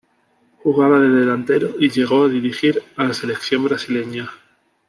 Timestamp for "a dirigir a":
2.23-3.03